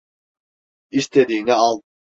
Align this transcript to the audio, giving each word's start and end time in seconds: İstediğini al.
İstediğini 0.91 1.53
al. 1.53 1.81